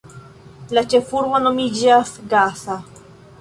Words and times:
La 0.77 0.83
ĉefurbo 0.93 1.41
nomiĝas 1.43 2.15
Gasa. 2.33 2.81